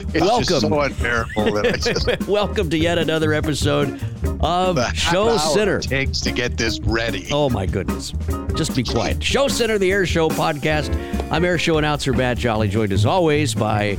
[0.00, 0.44] It's Welcome.
[0.44, 4.00] just so unbearable that I just Welcome to yet another episode
[4.40, 5.76] of the Show half hour Center.
[5.78, 7.28] it takes to get this ready.
[7.30, 8.12] Oh my goodness.
[8.54, 9.22] Just be quiet.
[9.22, 10.90] Show Center, the Air Show podcast.
[11.30, 13.96] I'm Air Show announcer Matt Jolly, joined as always by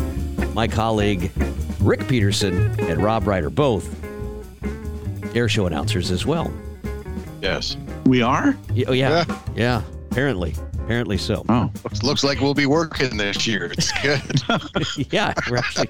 [0.53, 1.31] my colleague
[1.79, 3.87] Rick Peterson and Rob Reider, both
[5.35, 6.51] Air Show announcers as well.
[7.41, 8.57] Yes, We are?
[8.87, 9.39] Oh yeah, Yeah.
[9.55, 9.81] yeah.
[10.11, 10.55] Apparently,
[10.91, 11.45] apparently so.
[11.47, 11.71] Oh.
[11.85, 13.71] looks, looks like we'll be working this year.
[13.77, 15.07] It's good.
[15.13, 15.87] yeah, we're actually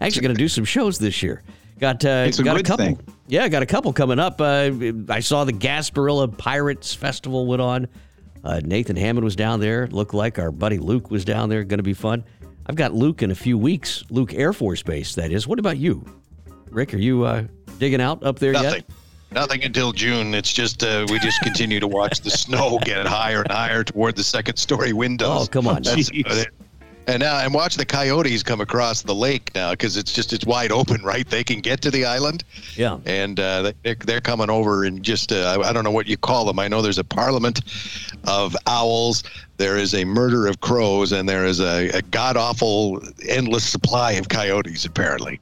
[0.00, 1.42] actually going to do some shows this year.
[1.78, 2.86] Got uh, It's a got good a couple.
[2.86, 2.98] thing.
[3.28, 4.40] Yeah, got a couple coming up.
[4.40, 4.70] Uh,
[5.10, 7.88] I saw the Gasparilla Pirates Festival went on.
[8.42, 9.86] Uh, Nathan Hammond was down there.
[9.88, 11.62] Looked like our buddy Luke was down there.
[11.62, 12.24] Going to be fun.
[12.66, 14.02] I've got Luke in a few weeks.
[14.08, 15.46] Luke Air Force Base, that is.
[15.46, 16.06] What about you,
[16.70, 16.94] Rick?
[16.94, 17.44] Are you uh,
[17.78, 18.72] digging out up there Nothing.
[18.72, 18.84] yet?
[19.32, 20.34] Nothing until June.
[20.34, 24.16] It's just uh, we just continue to watch the snow get higher and higher toward
[24.16, 25.44] the second story windows.
[25.44, 25.82] Oh, come on.
[25.82, 26.24] That's Jeez.
[26.24, 26.48] about it.
[27.08, 30.44] And now I'm watching the coyotes come across the lake now because it's just it's
[30.44, 31.28] wide open, right?
[31.28, 32.42] They can get to the island,
[32.74, 32.98] Yeah.
[33.06, 36.08] and uh, they- they're, they're coming over and just uh, I I don't know what
[36.08, 36.58] you call them.
[36.58, 37.60] I know there's a parliament
[38.24, 39.22] of owls.
[39.56, 44.12] There is a murder of crows, and there is a, a god awful endless supply
[44.12, 44.84] of coyotes.
[44.84, 45.38] Apparently,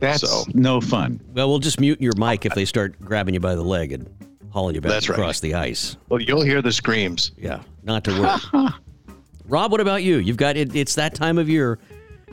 [0.00, 1.20] That's So- no fun.
[1.34, 4.08] Well, we'll just mute your mic if they start grabbing you by the leg and
[4.50, 5.18] hauling you back That's right.
[5.18, 5.96] across the ice.
[6.08, 7.32] well, you'll hear the screams.
[7.36, 8.68] Yeah, not to worry.
[9.48, 10.16] Rob, what about you?
[10.18, 10.74] You've got it.
[10.74, 11.78] It's that time of year.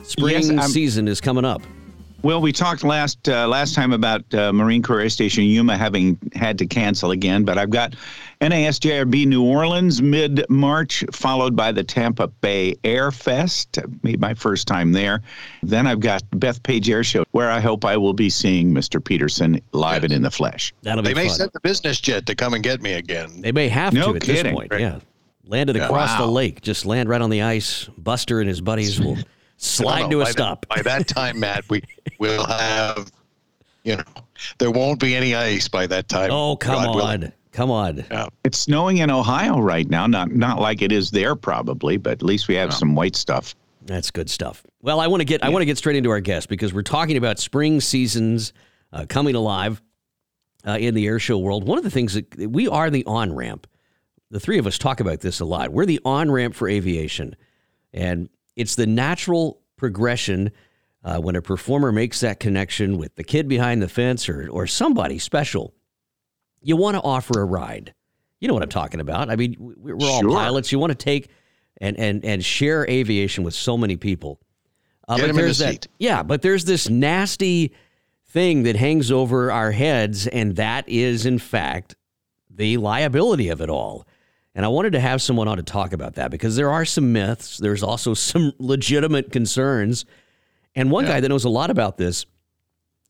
[0.02, 1.62] Spring Yes, season is coming up.
[2.24, 6.18] Well, we talked last uh, last time about uh, Marine Corps Air Station Yuma having
[6.34, 7.96] had to cancel again, but I've got
[8.40, 13.78] NASJRB New Orleans mid March, followed by the Tampa Bay Air Fest.
[14.02, 15.20] Made my first time there.
[15.62, 19.04] Then I've got Bethpage Air Show, where I hope I will be seeing Mr.
[19.04, 20.72] Peterson live and in the flesh.
[20.80, 21.36] That'll be They may fun.
[21.36, 23.42] send the business jet to come and get me again.
[23.42, 24.44] they may have No to at kidding.
[24.44, 24.72] this point.
[24.72, 25.00] Yeah,
[25.46, 25.84] landed Yeah.
[25.84, 26.62] across the lake.
[26.62, 27.84] Just land right on the ice.
[27.98, 29.26] Buster and his buddies will I don't
[29.64, 30.66] slide to a by stop.
[30.68, 31.82] That, by that time, Matt, we
[32.18, 33.10] will have,
[33.82, 34.04] you know,
[34.58, 36.30] there won't be any ice by that time.
[36.30, 37.32] oh, come God on, willing.
[37.52, 38.04] come on.
[38.10, 38.28] Yeah.
[38.44, 40.06] It's snowing in Ohio right now.
[40.06, 43.54] Not not like it is there probably, but at least we have some white stuff.
[43.86, 44.64] That's good stuff.
[44.82, 46.82] Well, I want to get I want to get straight into our guest because we're
[46.82, 48.52] talking about spring seasons
[48.92, 49.82] uh, coming alive
[50.66, 51.66] uh, in the air show world.
[51.66, 53.66] One of the things that we are the on ramp.
[54.30, 55.70] The three of us talk about this a lot.
[55.70, 57.36] We're the on ramp for aviation,
[57.92, 60.50] and it's the natural progression
[61.04, 64.66] uh, when a performer makes that connection with the kid behind the fence or or
[64.66, 65.74] somebody special.
[66.62, 67.92] You want to offer a ride.
[68.40, 69.30] You know what I'm talking about.
[69.30, 70.30] I mean, we- we're all Sure.
[70.30, 70.72] pilots.
[70.72, 71.28] You want to take
[71.80, 74.40] and and and share aviation with so many people.
[75.06, 75.88] Uh, Get but in the that, seat.
[75.98, 77.72] yeah, but there's this nasty
[78.28, 81.94] thing that hangs over our heads, and that is, in fact,
[82.50, 84.06] the liability of it all.
[84.54, 87.12] And I wanted to have someone on to talk about that because there are some
[87.12, 87.58] myths.
[87.58, 90.04] There's also some legitimate concerns.
[90.76, 92.26] And one guy that knows a lot about this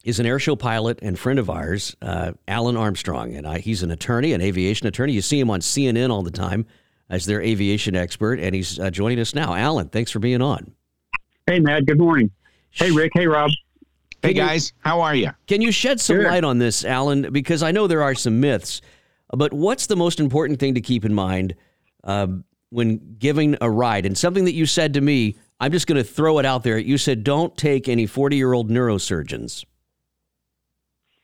[0.05, 3.35] is an airshow pilot and friend of ours, uh, Alan Armstrong.
[3.35, 5.13] And I, he's an attorney, an aviation attorney.
[5.13, 6.67] You see him on CNN all the time
[7.11, 9.55] as their aviation expert, and he's uh, joining us now.
[9.55, 10.73] Alan, thanks for being on.
[11.47, 11.85] Hey, Matt.
[11.87, 12.31] Good morning.
[12.71, 13.13] Hey, Rick.
[13.15, 13.51] Hey, Rob.
[14.23, 15.31] Hey Can you- guys, how are you?
[15.47, 16.25] Can you shed some Sure.
[16.31, 17.31] light on this, Alan?
[17.31, 18.81] Because I know there are some myths,
[19.33, 21.55] but what's the most important thing to keep in mind
[22.05, 24.07] um, when giving a ride?
[24.07, 26.79] And something that you said to me, I'm just going to throw it out there.
[26.79, 29.65] You said, don't take any 40 year old neurosurgeons.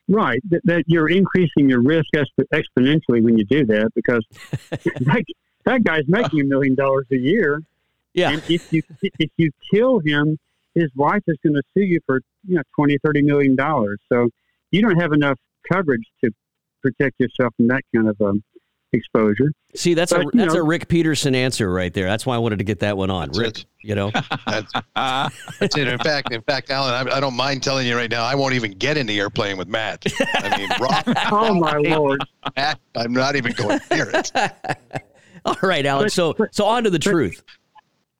[0.08, 0.40] Right.
[0.50, 4.24] That, that you're increasing your risk exp- exponentially when you do that because
[4.70, 5.24] that,
[5.64, 7.62] that guy's making a million dollars a year.
[8.12, 8.30] Yeah.
[8.30, 10.36] And if you if you kill him,
[10.74, 14.00] his wife is going to sue you for you know twenty thirty million dollars.
[14.08, 14.30] So
[14.72, 15.38] you don't have enough
[15.70, 16.32] coverage to
[16.82, 18.42] protect yourself from that kind of um,
[18.92, 19.52] exposure.
[19.74, 22.06] See, that's a But, you that's a Rick Peterson answer right there.
[22.06, 23.30] That's why I wanted to get that one on.
[23.32, 23.66] Rick, it.
[23.82, 24.10] you know,
[24.46, 24.72] That's,
[25.60, 25.86] that's it.
[25.88, 28.54] In fact, in fact, Alan, I, I don't mind telling you right now, I won't
[28.54, 30.04] even get in the airplane with Matt.
[30.34, 32.20] I mean, Rob, Oh my lord!
[32.56, 34.32] Matt, I'm not even going near it.
[35.44, 36.06] all right, Alan.
[36.06, 37.42] But- So but- so on to the but- truth.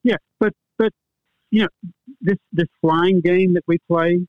[0.04, 0.92] Yeah, but but
[1.50, 1.68] you know
[2.20, 4.24] this this flying game that we play,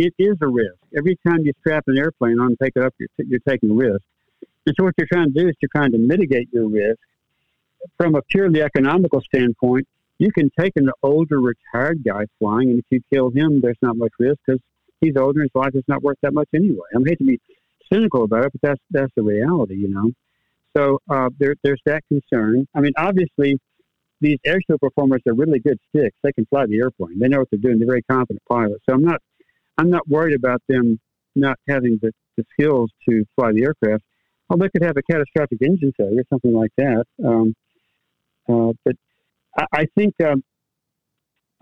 [0.00, 0.78] it is a risk.
[0.96, 3.74] Every time you strap an airplane on and take it up, you're, you're taking a
[3.74, 4.02] risk.
[4.66, 6.98] And so what you're trying to do is you're trying to mitigate your risk
[7.98, 9.86] from a purely economical standpoint.
[10.18, 13.96] You can take an older retired guy flying, and if you kill him, there's not
[13.96, 14.60] much risk because
[15.02, 16.88] he's older and his life is not worth that much anyway.
[16.94, 17.40] I hate to be
[17.92, 20.10] cynical about it, but that's that's the reality, you know.
[20.76, 22.66] So uh, there, there's that concern.
[22.74, 23.58] I mean, obviously,
[24.20, 26.16] these air show performers are really good sticks.
[26.22, 27.18] They can fly the airplane.
[27.18, 27.78] They know what they're doing.
[27.78, 28.82] They're very confident pilots.
[28.88, 29.20] So I'm not,
[29.78, 31.00] I'm not worried about them
[31.34, 34.02] not having the, the skills to fly the aircraft.
[34.48, 37.04] Well, they could have a catastrophic engine failure, or something like that.
[37.24, 37.54] Um,
[38.48, 38.96] uh, but
[39.56, 40.42] I, I think, um,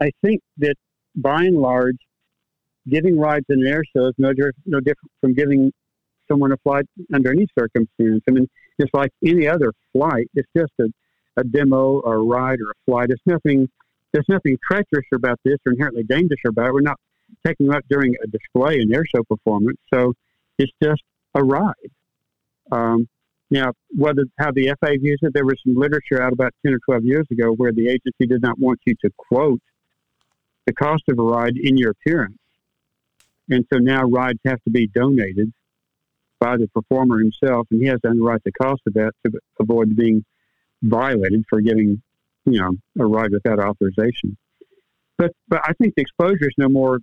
[0.01, 0.75] I think that
[1.15, 1.99] by and large,
[2.89, 4.33] giving rides in an air show is no,
[4.65, 5.73] no different from giving
[6.29, 8.23] someone a flight under any circumstance.
[8.29, 8.49] I mean,
[8.81, 10.87] just like any other flight, it's just a,
[11.37, 13.11] a demo or a ride or a flight.
[13.11, 13.69] It's nothing.
[14.13, 16.73] There's nothing treacherous about this or inherently dangerous about it.
[16.73, 16.99] We're not
[17.47, 19.79] taking them up during a display, an air show performance.
[19.93, 20.15] So
[20.59, 21.03] it's just
[21.35, 21.75] a ride.
[22.71, 23.09] Um,
[23.51, 26.79] now, whether how the FAA views it, there was some literature out about 10 or
[26.85, 29.63] 12 years ago where the agency did not want you to quote
[30.67, 32.39] the cost of a ride in your appearance.
[33.49, 35.51] And so now rides have to be donated
[36.39, 39.97] by the performer himself, and he has to underwrite the cost of that to avoid
[39.97, 40.25] being
[40.83, 42.03] violated for giving,
[42.45, 44.37] you know, a ride without authorization.
[45.17, 47.01] But but I think the exposure is no more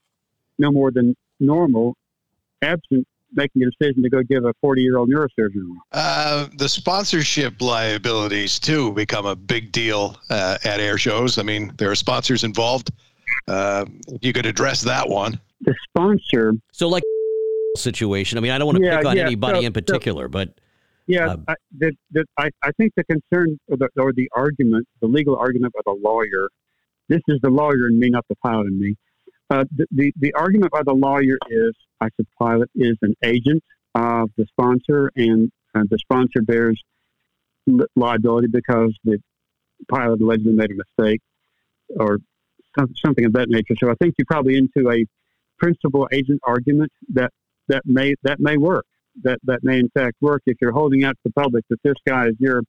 [0.57, 1.95] no more than normal,
[2.61, 5.75] absent making a decision to go give a 40 year old neurosurgeon.
[5.91, 11.37] Uh, the sponsorship liabilities too become a big deal uh, at air shows.
[11.37, 12.91] I mean, there are sponsors involved.
[13.47, 13.85] Uh,
[14.21, 15.39] you could address that one.
[15.61, 16.53] The sponsor.
[16.71, 17.03] So, like
[17.75, 18.37] situation.
[18.37, 19.25] I mean, I don't want to yeah, pick on yeah.
[19.25, 20.49] anybody so, in particular, so, but
[21.07, 24.87] yeah, uh, I, the, the, I, I think the concern or the, or the argument,
[25.01, 26.49] the legal argument by the lawyer.
[27.07, 28.95] This is the lawyer in me, not the pilot in me.
[29.49, 33.63] Uh, the, the, the argument by the lawyer is, I said, pilot is an agent
[33.93, 36.81] of the sponsor, and uh, the sponsor bears
[37.67, 39.19] li- liability because the
[39.89, 41.21] pilot allegedly made a mistake
[41.97, 42.19] or
[43.05, 43.75] something of that nature.
[43.79, 45.05] So I think you're probably into a
[45.57, 47.31] principal agent argument that
[47.67, 48.85] that may that may work.
[49.23, 51.95] That that may in fact work if you're holding out to the public that this
[52.05, 52.63] guy is your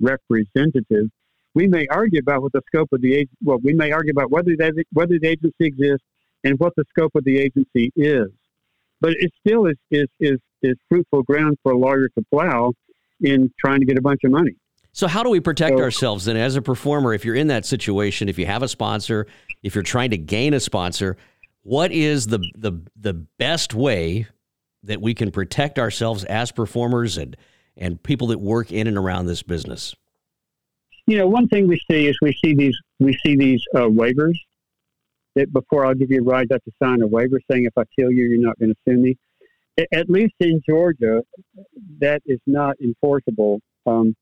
[0.00, 1.08] representative.
[1.54, 3.36] We may argue about what the scope of the agent.
[3.42, 6.06] well, we may argue about whether that whether the agency exists
[6.44, 8.28] and what the scope of the agency is.
[9.00, 12.72] But it still is is is, is fruitful ground for a lawyer to plow
[13.20, 14.56] in trying to get a bunch of money.
[14.92, 17.64] So how do we protect so, ourselves then as a performer if you're in that
[17.64, 19.26] situation, if you have a sponsor,
[19.62, 21.16] if you're trying to gain a sponsor,
[21.62, 24.26] what is the the the best way
[24.82, 27.36] that we can protect ourselves as performers and
[27.76, 29.94] and people that work in and around this business?
[31.06, 34.34] You know, one thing we see is we see these we see these uh, waivers
[35.36, 37.76] that before I'll give you a ride, I have to sign a waiver saying if
[37.76, 39.16] I kill you, you're not going to sue me.
[39.92, 41.22] At least in Georgia,
[42.00, 43.60] that is not enforceable.
[43.86, 44.14] Um,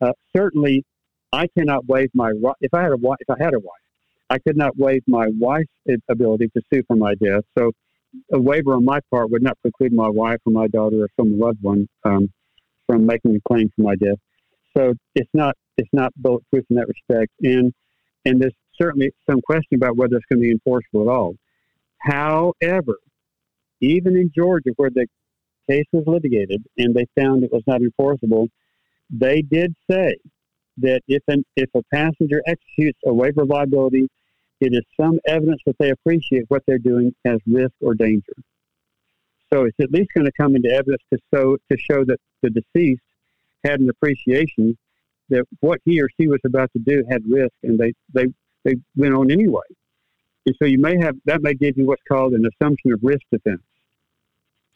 [0.00, 0.84] uh, certainly,
[1.32, 2.56] I cannot waive my right.
[2.60, 3.80] if I had a wife, if I had a wife,
[4.28, 5.68] I could not waive my wife's
[6.08, 7.42] ability to sue for my death.
[7.56, 7.72] So
[8.32, 11.38] a waiver on my part would not preclude my wife or my daughter or some
[11.38, 12.28] loved one um,
[12.86, 14.18] from making a claim for my death.
[14.76, 17.72] So it's not it's not bulletproof in that respect, and
[18.24, 21.34] and there's certainly some question about whether it's going to be enforceable at all.
[21.98, 22.98] However,
[23.80, 25.06] even in Georgia, where the
[25.68, 28.48] case was litigated and they found it was not enforceable,
[29.10, 30.16] they did say
[30.78, 34.08] that if an if a passenger executes a waiver of liability
[34.60, 38.34] it is some evidence that they appreciate what they're doing as risk or danger.
[39.52, 42.50] So it's at least going to come into evidence to show, to show that the
[42.50, 43.02] deceased
[43.64, 44.76] had an appreciation
[45.30, 48.26] that what he or she was about to do had risk and they, they,
[48.64, 49.62] they went on anyway.
[50.46, 53.22] And so you may have, that may give you what's called an assumption of risk
[53.30, 53.60] defense.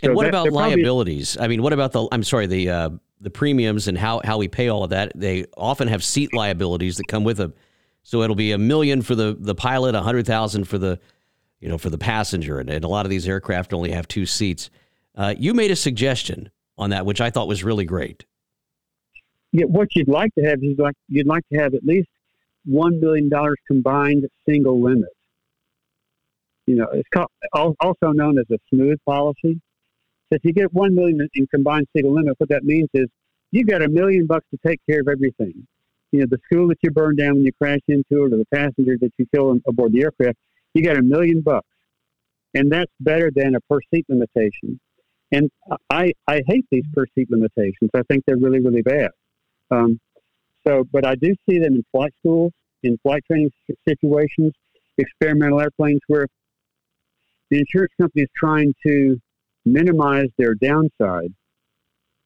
[0.02, 1.36] And so what that, about liabilities?
[1.38, 2.90] I mean, what about the, I'm sorry, the, uh,
[3.20, 5.12] the premiums and how, how we pay all of that?
[5.14, 7.54] They often have seat liabilities that come with them.
[8.02, 10.98] so it'll be a million for the, the pilot, a hundred thousand for the,
[11.60, 12.60] you know, for the passenger.
[12.60, 14.68] And, and, a lot of these aircraft only have two seats.
[15.14, 18.26] Uh, you made a suggestion on that, which I thought was really great.
[19.52, 22.08] Yeah, what you'd like to have is like you'd like to have at least
[22.64, 25.10] one million dollars combined single limit.
[26.66, 27.28] You know, it's called,
[27.80, 29.60] also known as a smooth policy.
[30.28, 33.06] So if you get one million in combined single limit, what that means is
[33.50, 35.66] you've got a million bucks to take care of everything
[36.14, 38.46] you know, the school that you burn down when you crash into it or the
[38.54, 40.38] passenger that you kill aboard the aircraft,
[40.72, 41.66] you got a million bucks.
[42.54, 44.78] And that's better than a per seat limitation.
[45.32, 45.50] And
[45.90, 47.90] I, I hate these per seat limitations.
[47.96, 49.10] I think they're really, really bad.
[49.72, 49.98] Um,
[50.66, 52.52] so, but I do see them in flight schools,
[52.82, 53.50] in flight training
[53.86, 54.52] situations,
[54.98, 56.26] experimental airplanes where
[57.50, 59.20] the insurance company is trying to
[59.64, 61.32] minimize their downside.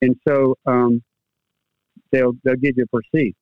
[0.00, 1.02] And so um,
[2.12, 3.34] they'll, they'll give you a per seat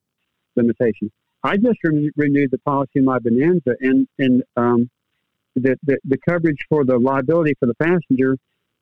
[0.55, 1.11] limitation.
[1.43, 4.89] I just re- renewed the policy in my Bonanza, and and um,
[5.55, 8.37] the, the, the coverage for the liability for the passenger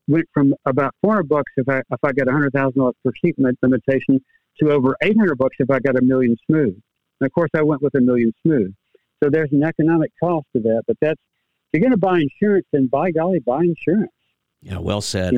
[0.07, 3.11] went from about 400 bucks if I if I got a hundred thousand dollars per
[3.23, 4.21] seat limitation
[4.61, 6.75] to over 800 bucks if I got a million smooth.
[7.19, 8.73] And of course, I went with a million smooth.
[9.23, 11.19] So there's an economic cost to that, but that's
[11.73, 14.11] if you're going to buy insurance, then by golly, buy insurance.
[14.61, 15.35] Yeah, well said.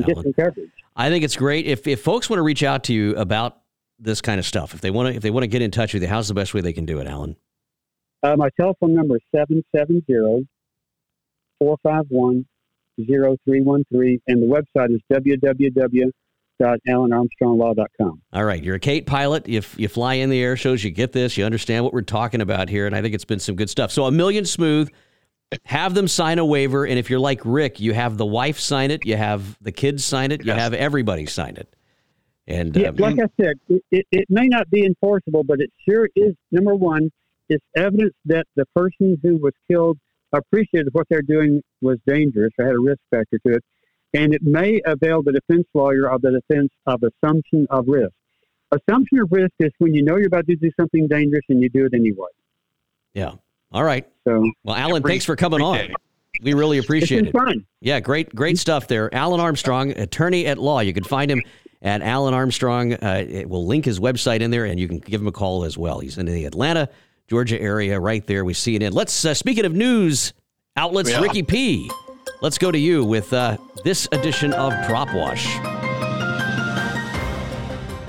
[0.96, 3.60] I think it's great if if folks want to reach out to you about
[3.98, 4.74] this kind of stuff?
[4.74, 6.34] If they want to, if they want to get in touch with you, how's the
[6.34, 7.36] best way they can do it, Alan?
[8.22, 10.46] Uh, my telephone number is 770
[11.58, 12.46] 451
[13.06, 14.20] 0313.
[14.26, 15.00] And the website is
[16.60, 18.22] www.alanarmstronglaw.com.
[18.32, 18.62] All right.
[18.62, 19.48] You're a Kate pilot.
[19.48, 21.36] If you fly in the air shows, you get this.
[21.36, 22.86] You understand what we're talking about here.
[22.86, 23.90] And I think it's been some good stuff.
[23.92, 24.90] So, a million smooth.
[25.64, 26.84] Have them sign a waiver.
[26.86, 30.04] And if you're like Rick, you have the wife sign it, you have the kids
[30.04, 30.58] sign it, you Yes.
[30.60, 31.74] have everybody sign it.
[32.46, 35.70] And Yeah, um, like I said, it, it, it may not be enforceable, but it
[35.88, 37.10] sure is, number one,
[37.48, 39.96] it's evidence that the person who was killed
[40.34, 43.64] appreciated what they're doing was dangerous or had a risk factor to it.
[44.14, 48.12] And it may avail the defense lawyer of the defense of assumption of risk.
[48.72, 51.68] Assumption of risk is when you know you're about to do something dangerous and you
[51.70, 52.28] do it anyway.
[53.14, 53.32] yeah.
[53.70, 54.06] All right.
[54.26, 55.76] So Well, Alan, Every- thanks for coming on.
[55.76, 55.94] day.
[56.42, 57.32] We really appreciate been it.
[57.32, 57.66] fun.
[57.82, 59.12] Yeah, great, great stuff there.
[59.14, 60.80] Alan Armstrong, attorney at law.
[60.80, 61.42] You can find him
[61.82, 62.94] at Alan Armstrong.
[62.94, 65.64] Uh, it will link his website in there, and you can give him a call
[65.64, 65.98] as well.
[65.98, 66.88] He's in the Atlanta,
[67.26, 68.42] Georgia area, right there.
[68.44, 68.92] We see it in.
[68.94, 70.32] Let's uh, speaking of news
[70.76, 71.20] outlets, Yeah.
[71.20, 71.90] Ricky P.
[72.40, 75.46] Let's go to you with uh, this edition of Prop Wash.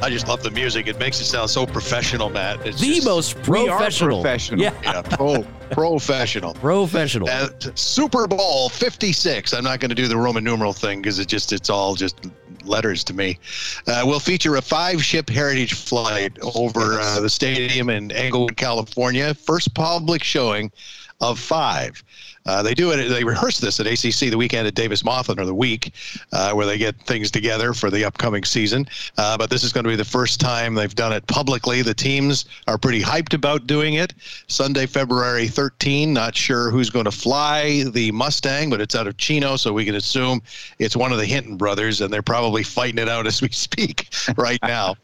[0.01, 0.87] I just love the music.
[0.87, 2.65] It makes it sound so professional, Matt.
[2.65, 4.61] It's The just- most We are professional, professional.
[4.61, 6.53] yeah, yeah, pro, professional.
[6.53, 7.27] professional.
[7.27, 9.53] Uh, Super Bowl 56.
[9.53, 12.27] I'm not going to do the Roman numeral thing because it just it's all just
[12.63, 13.39] letters to me.
[13.87, 19.33] Uh, will feature a five ship heritage flight over uh, the stadium in Inglewood, California.
[19.33, 20.71] First public showing
[21.19, 22.01] of five.
[22.49, 23.07] Uh, they do it.
[23.09, 25.93] They rehearse this at ACC the weekend at Davis Monthan or the week,
[26.33, 28.87] uh, where they get things together for the upcoming season.
[29.19, 31.83] Uh, but this is going to be the first time they've done it publicly.
[31.83, 34.15] The teams are pretty hyped about doing it.
[34.47, 36.11] Sunday, February 13.
[36.11, 39.85] Not sure who's going to fly the Mustang, but it's out of Chino, so we
[39.85, 40.41] can assume
[40.79, 44.09] it's one of the Hinton brothers, and they're probably fighting it out as we speak
[44.37, 44.95] right now.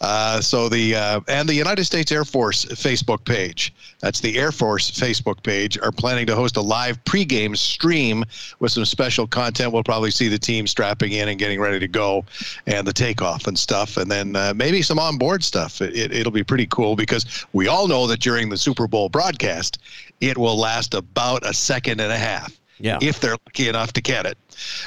[0.00, 3.74] Uh, so the uh, and the United States Air Force Facebook page.
[4.00, 5.78] That's the Air Force Facebook page.
[5.78, 8.24] Are planning to host a live pregame stream
[8.60, 9.72] with some special content.
[9.72, 12.24] We'll probably see the team strapping in and getting ready to go,
[12.66, 15.80] and the takeoff and stuff, and then uh, maybe some onboard stuff.
[15.80, 19.08] It, it, it'll be pretty cool because we all know that during the Super Bowl
[19.08, 19.78] broadcast,
[20.20, 22.98] it will last about a second and a half Yeah.
[23.00, 24.36] if they're lucky enough to get it.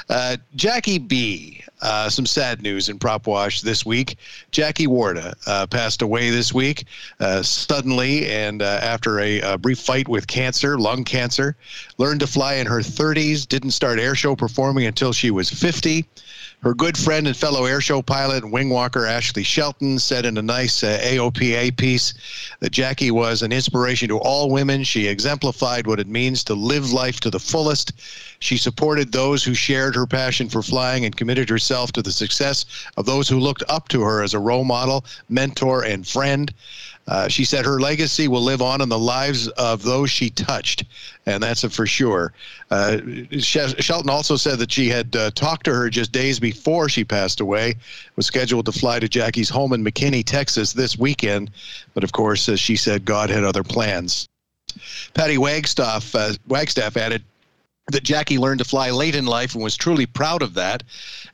[0.08, 1.64] Uh, Jacquie B.
[1.82, 4.16] Uh, some sad news in Prop Wash this week.
[4.52, 6.84] Jacquie Warda uh, passed away this week
[7.18, 11.56] uh, suddenly and uh, after a, a brief fight with cancer, lung cancer.
[11.98, 16.06] Learned to fly in her 30s, didn't start airshow performing until she was 50.
[16.60, 20.42] Her good friend and fellow airshow pilot and wing walker Ashley Shelton said in a
[20.42, 22.14] nice uh, AOPA piece
[22.58, 24.82] that Jacquie was an inspiration to all women.
[24.82, 27.92] She exemplified what it means to live life to the fullest.
[28.40, 32.66] She supported those who shared her passion for flying and committed herself to the success
[32.96, 36.52] of those who looked up to her as a role model, mentor, and friend.
[37.08, 40.84] Uh, she said her legacy will live on in the lives of those she touched,
[41.24, 42.34] and that's for sure.
[42.70, 42.98] Uh,
[43.38, 47.40] Shelton also said that she had uh, talked to her just days before she passed
[47.40, 47.74] away,
[48.16, 51.50] was scheduled to fly to Jacquie's home in McKinney, Texas this weekend,
[51.94, 54.28] but of course, as she said, God had other plans.
[55.14, 57.24] Patty Wagstaff, uh, Wagstaff added,
[57.90, 60.82] that Jacquie learned to fly late in life and was truly proud of that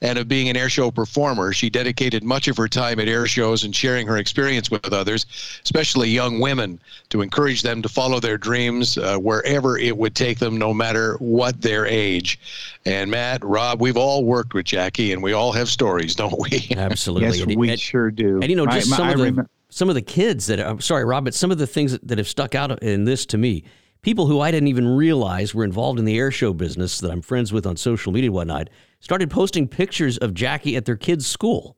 [0.01, 1.53] and of being an airshow performer.
[1.53, 5.27] She dedicated much of her time at air shows and sharing her experience with others,
[5.65, 6.81] especially young women,
[7.11, 11.17] to encourage them to follow their dreams uh, wherever it would take them, no matter
[11.19, 12.39] what their age.
[12.87, 16.69] And Matt, Rob, we've all worked with Jacquie and we all have stories, don't we?
[16.77, 17.27] Absolutely.
[17.29, 18.37] Yes, And- we and- sure do.
[18.41, 20.61] And you know, I- just some I of the remem- some of the kids that
[20.61, 23.27] I'm sorry, Rob, but some of the things that, that have stuck out in this
[23.27, 23.65] to me,
[24.05, 27.23] people who I didn't even realize were involved in the air show business that I'm
[27.23, 28.69] friends with on social media and whatnot,
[29.01, 31.77] started posting pictures of Jacquie at their kids' school.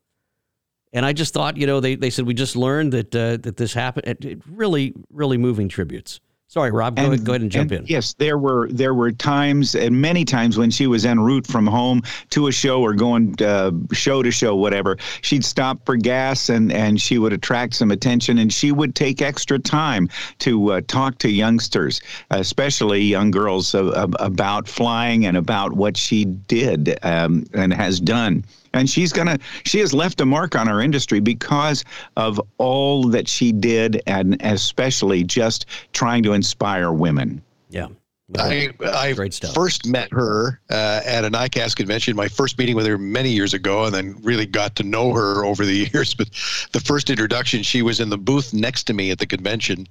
[0.92, 3.56] And I just thought, you know, they, they said we just learned that uh, that
[3.56, 4.08] this happened.
[4.08, 6.20] It, it really, really moving tributes.
[6.48, 7.84] Sorry, Rob, go, ahead, go ahead and jump in.
[7.86, 11.66] Yes, there were there were times and many times when she was en route from
[11.66, 14.96] home to a show or going uh, show to show, whatever.
[15.22, 19.20] She'd stop for gas and and she would attract some attention and she would take
[19.22, 22.00] extra time to uh, talk to youngsters,
[22.30, 28.44] especially young girls, uh, about flying and about what she did um, and has done
[28.76, 31.84] and she's gonna she has left a mark on our industry because
[32.16, 37.88] of all that she did and especially just trying to inspire women Yeah.
[38.34, 39.14] I, I
[39.54, 42.16] first met her uh, at an ICAS convention.
[42.16, 45.44] My first meeting with her many years ago, and then really got to know her
[45.44, 46.12] over the years.
[46.12, 46.30] But
[46.72, 49.86] the first introduction, she was in the booth next to me at the convention,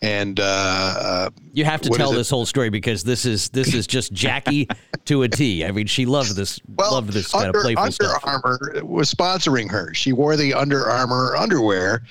[0.00, 3.88] and uh, uh, You have to tell this whole story because this is this is
[3.88, 4.70] just Jacquie
[5.06, 5.64] to a T.
[5.64, 8.22] I mean, she loved this well, loved this kind Under, of playful Under stuff.
[8.24, 9.92] Armour was sponsoring her.
[9.92, 12.04] She wore the Under Armour underwear,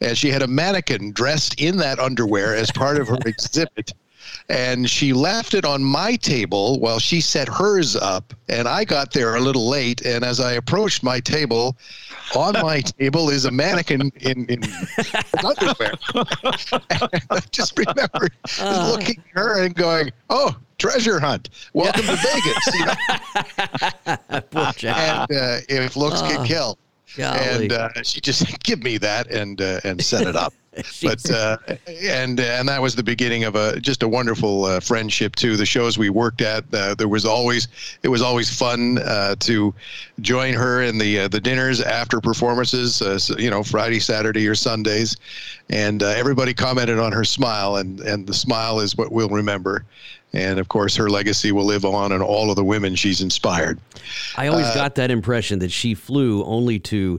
[0.00, 3.92] and she had a mannequin dressed in that underwear as part of her exhibit.
[4.48, 8.34] And she left it on my table while she set hers up.
[8.48, 10.02] And I got there a little late.
[10.02, 11.76] And as I approached my table,
[12.34, 14.62] on my table is a mannequin in, in
[15.44, 15.92] underwear.
[17.30, 18.28] I just remember
[18.60, 18.90] uh.
[18.90, 21.50] looking at her and going, "Oh, treasure hunt!
[21.72, 22.94] Welcome to Vegas." You know?
[24.84, 26.28] and uh, if looks uh.
[26.28, 26.78] can kill.
[27.16, 27.38] Golly.
[27.40, 30.52] And uh, she just give me that and uh, and set it up.
[31.02, 31.56] but uh,
[31.88, 35.56] and and that was the beginning of a just a wonderful uh, friendship too.
[35.56, 37.68] The shows we worked at, uh, there was always
[38.02, 39.74] it was always fun uh, to
[40.20, 42.96] join her in the the dinners after performances.
[42.96, 45.16] So, you know, Friday, Saturday, or Sundays,
[45.70, 49.84] and everybody commented on her smile, and and the smile is what we'll remember
[50.34, 53.80] and of course her legacy will live on and all of the women she's inspired
[54.36, 57.18] i always uh, got that impression that she flew only to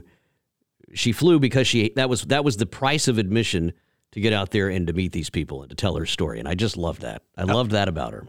[0.94, 3.72] she flew because she that was that was the price of admission
[4.12, 6.38] to get out there and to meet these people and to tell her story.
[6.38, 7.22] And i just loved that.
[7.36, 8.26] I loved that about her.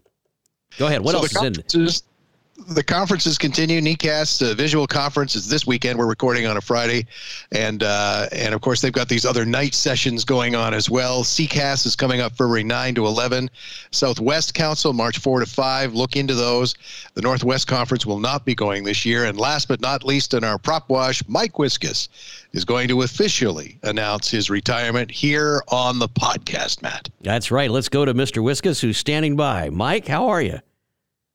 [0.78, 1.02] Go ahead.
[1.02, 2.08] What so else is in
[2.68, 3.82] the conferences continue.
[3.82, 5.98] NECAST uh, visual conference is this weekend.
[5.98, 7.06] We're recording on a Friday,
[7.52, 11.24] and uh, and of course they've got these other night sessions going on as well.
[11.24, 13.50] CCAST is coming up February 9 to 11.
[13.92, 15.94] Southwest Council March 4 to 5.
[15.94, 16.76] Look into those.
[17.14, 19.26] The Northwest Conference will not be going this year.
[19.26, 22.08] And last but not least, in our prop wash, Mike Wiskus
[22.54, 27.10] is going to officially announce his retirement here on the podcast, Matt.
[27.22, 27.70] That's right.
[27.70, 28.44] Let's go to Mr.
[28.44, 29.70] Wiskus, who's standing by.
[29.70, 30.60] Mike, how are you?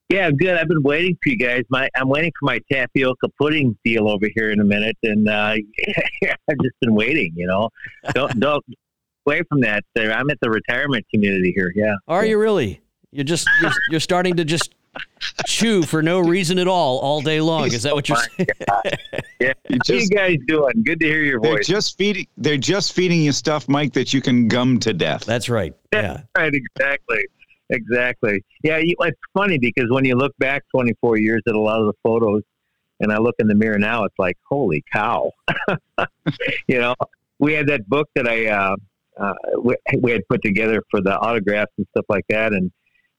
[0.08, 0.56] Yeah, good.
[0.56, 1.64] I've been waiting for you guys.
[1.68, 5.56] My I'm waiting for my tapioca pudding deal over here in a minute, and uh,
[6.22, 7.32] I've just been waiting.
[7.34, 7.70] You know,
[8.14, 8.64] don't don't
[9.26, 9.82] away from that.
[9.96, 11.72] I'm at the retirement community here.
[11.74, 11.96] Yeah.
[12.06, 12.80] Are you really?
[13.10, 14.74] You're just you're, you're starting to just
[15.44, 17.72] chew for no reason at all all day long.
[17.72, 18.48] Is that what you're saying?
[19.40, 19.52] yeah.
[19.68, 20.84] You just, How you guys doing?
[20.84, 21.66] Good to hear your they're voice.
[21.66, 22.28] Just feeding.
[22.38, 25.24] They're just feeding you stuff, Mike, that you can gum to death.
[25.24, 25.74] That's right.
[25.92, 26.22] Yeah.
[26.36, 26.52] right.
[26.54, 27.24] Exactly
[27.70, 28.44] exactly.
[28.62, 31.86] Yeah, you, it's funny because when you look back 24 years at a lot of
[31.86, 32.42] the photos,
[33.00, 35.30] and I look in the mirror now, it's like, holy cow!
[36.66, 36.94] you know,
[37.38, 38.76] we had that book that I uh,
[39.18, 42.70] uh, we, we, had put together for the autographs and stuff like that, and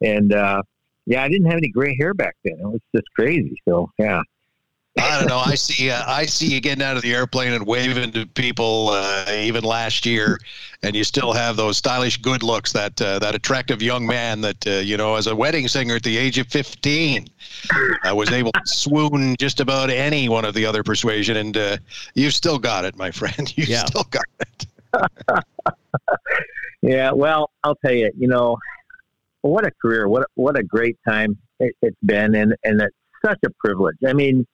[0.01, 0.61] and uh,
[1.05, 2.55] yeah, I didn't have any gray hair back then.
[2.59, 3.55] It was just crazy.
[3.67, 4.21] So yeah,
[4.99, 5.39] I don't know.
[5.39, 5.91] I see.
[5.91, 9.63] Uh, I see you getting out of the airplane and waving to people, uh, even
[9.63, 10.39] last year,
[10.83, 12.71] and you still have those stylish, good looks.
[12.71, 16.03] That uh, that attractive young man that uh, you know, as a wedding singer at
[16.03, 17.27] the age of fifteen,
[18.03, 21.77] I was able to swoon just about any one of the other persuasion, and uh,
[22.15, 23.53] you've still got it, my friend.
[23.57, 23.85] You've yeah.
[23.85, 24.65] still got it.
[26.81, 27.11] yeah.
[27.11, 28.11] Well, I'll tell you.
[28.17, 28.57] You know,
[29.41, 30.07] what a career!
[30.07, 33.97] What what a great time it, has been, and and it's such a privilege.
[34.05, 34.45] I mean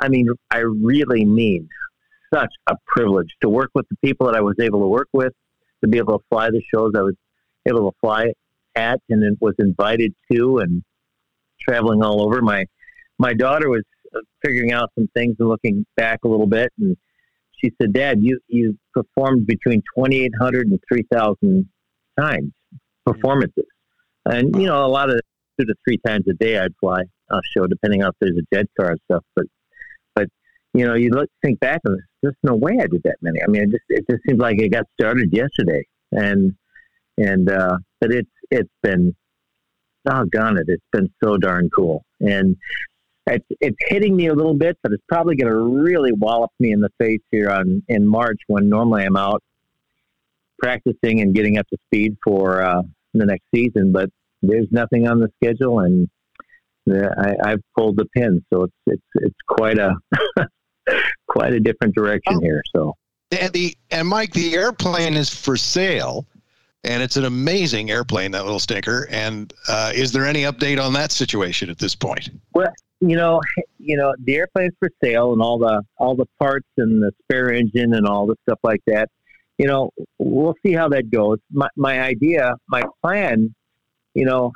[0.00, 1.68] I mean, I really mean
[2.32, 5.32] such a privilege to work with the people that I was able to work with,
[5.82, 7.14] to be able to fly the shows I was
[7.68, 8.32] able to fly
[8.74, 10.82] at and then was invited to and
[11.60, 12.42] traveling all over.
[12.42, 12.64] My
[13.18, 13.82] my daughter was
[14.14, 16.96] uh, figuring out some things and looking back a little bit and
[17.56, 21.68] she said, Dad, you, you performed between 2,800 and 3,000
[22.18, 22.52] times
[23.04, 23.64] performances.
[24.24, 25.20] And, you know, a lot of
[25.58, 28.54] two to three times a day I'd fly a show, depending on if there's a
[28.54, 29.24] jet car and stuff.
[29.34, 29.46] But
[30.76, 33.42] you know, you look think back and there's just no way I did that many.
[33.42, 36.54] I mean, it just it just seems like it got started yesterday, and
[37.16, 39.14] and uh, but it's it's been
[40.04, 42.56] doggone it, it's been so darn cool, and
[43.26, 46.72] it's it's hitting me a little bit, but it's probably going to really wallop me
[46.72, 49.42] in the face here on in March when normally I'm out
[50.58, 52.82] practicing and getting up to speed for uh,
[53.14, 54.10] the next season, but
[54.42, 56.08] there's nothing on the schedule and.
[56.88, 59.96] I, I've pulled the pin, so it's it's it's quite a
[61.26, 62.40] quite a different direction oh.
[62.40, 62.62] here.
[62.74, 62.94] So,
[63.30, 66.26] and the and Mike, the airplane is for sale,
[66.84, 69.08] and it's an amazing airplane, that little stinker.
[69.10, 72.30] And uh, is there any update on that situation at this point?
[72.54, 72.68] Well,
[73.00, 73.40] you know,
[73.78, 77.52] you know, the airplane's for sale, and all the all the parts and the spare
[77.52, 79.10] engine and all the stuff like that.
[79.58, 81.38] You know, we'll see how that goes.
[81.50, 83.54] My my idea, my plan,
[84.14, 84.52] you know,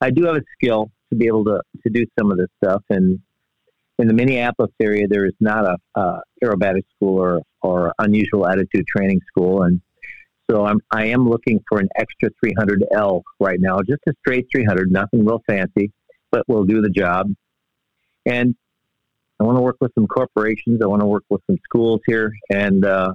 [0.00, 2.82] I do have a skill to be able to to do some of this stuff,
[2.90, 3.18] and
[3.98, 8.86] in the Minneapolis area, there is not a uh, aerobatic school or, or unusual attitude
[8.86, 9.80] training school, and
[10.50, 14.90] so I'm I am looking for an extra 300L right now, just a straight 300,
[14.90, 15.90] nothing real fancy,
[16.30, 17.26] but will do the job.
[18.26, 18.54] And
[19.40, 20.80] I want to work with some corporations.
[20.82, 23.12] I want to work with some schools here, and uh,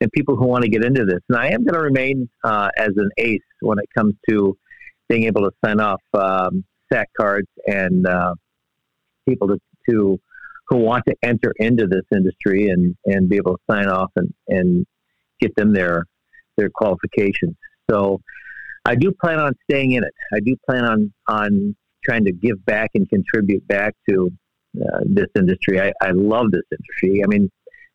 [0.00, 1.20] and people who want to get into this.
[1.28, 4.56] And I am going to remain uh, as an ace when it comes to
[5.08, 8.34] being able to sign off um, SAC cards and uh,
[9.28, 10.18] people to to
[10.68, 14.32] who want to enter into this industry and, and be able to sign off and,
[14.48, 14.86] and
[15.40, 16.04] get them their
[16.56, 17.56] their qualifications.
[17.90, 18.20] So
[18.84, 20.14] I do plan on staying in it.
[20.32, 24.30] I do plan on on trying to give back and contribute back to
[24.80, 25.80] uh, this industry.
[25.80, 27.22] I, I love this industry.
[27.24, 27.50] I mean,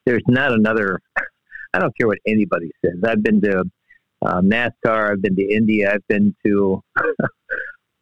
[0.06, 1.00] there's not another.
[1.74, 2.96] I don't care what anybody says.
[3.06, 3.60] I've been to
[4.26, 5.12] um, NASCAR.
[5.12, 5.94] I've been to India.
[5.94, 6.82] I've been to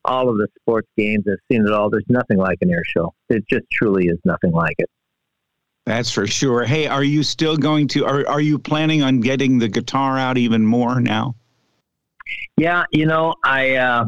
[0.08, 1.26] all of the sports games.
[1.30, 1.90] I've seen it all.
[1.90, 3.14] There's nothing like an air show.
[3.30, 4.90] It just truly is nothing like it.
[5.86, 6.66] That's for sure.
[6.66, 8.06] Hey, are you still going to?
[8.06, 11.36] Are Are you planning on getting the guitar out even more now?
[12.58, 14.06] Yeah, you know, I uh,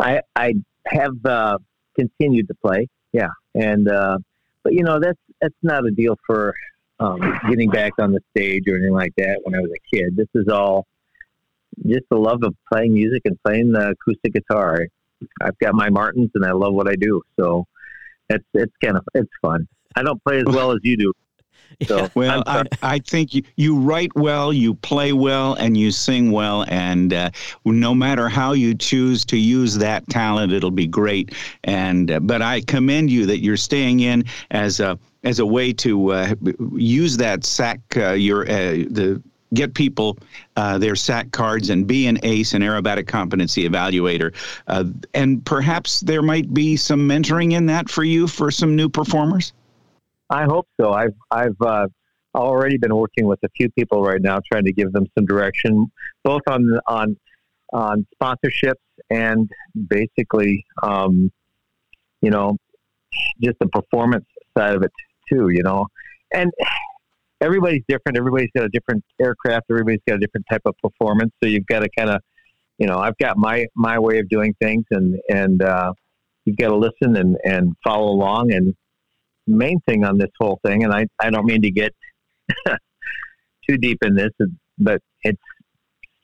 [0.00, 0.54] I I
[0.86, 1.58] have uh,
[1.96, 2.88] continued to play.
[3.12, 4.18] Yeah, and uh,
[4.64, 6.52] but you know that's that's not a deal for
[6.98, 9.38] um, getting back on the stage or anything like that.
[9.44, 10.86] When I was a kid, this is all
[11.86, 14.86] just the love of playing music and playing the acoustic guitar.
[15.40, 17.22] I've got my Martins and I love what I do.
[17.38, 17.66] So
[18.28, 19.68] it's it's kind of it's fun.
[19.94, 21.12] I don't play as well as you do.
[21.86, 26.30] So well, I, I think you, you write well, you play well, and you sing
[26.30, 26.64] well.
[26.68, 27.30] And uh,
[27.64, 31.34] no matter how you choose to use that talent, it'll be great.
[31.64, 35.72] And uh, but I commend you that you're staying in as a as a way
[35.74, 36.34] to uh,
[36.76, 39.22] use that SAC uh, your uh, the
[39.54, 40.18] get people
[40.56, 44.34] uh, their SAC cards and be an ACE, an aerobatic competency evaluator.
[44.66, 44.84] Uh,
[45.14, 49.52] and perhaps there might be some mentoring in that for you for some new performers.
[50.30, 50.92] I hope so.
[50.92, 51.88] I've I've uh,
[52.34, 55.90] already been working with a few people right now, trying to give them some direction,
[56.24, 57.16] both on on
[57.72, 58.74] on sponsorships
[59.10, 59.50] and
[59.88, 61.30] basically, um,
[62.20, 62.56] you know,
[63.42, 64.24] just the performance
[64.56, 64.92] side of it
[65.28, 65.50] too.
[65.50, 65.86] You know,
[66.32, 66.50] and
[67.42, 68.16] everybody's different.
[68.16, 69.66] Everybody's got a different aircraft.
[69.70, 71.32] Everybody's got a different type of performance.
[71.42, 72.20] So you've got to kind of,
[72.78, 75.92] you know, I've got my my way of doing things, and and uh,
[76.44, 78.52] you've got to listen and and follow along.
[78.52, 78.74] And
[79.46, 81.92] main thing on this whole thing, and I I don't mean to get
[83.68, 84.30] too deep in this,
[84.78, 85.40] but it's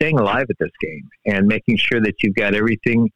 [0.01, 3.11] staying alive at this game and making sure that you've got everything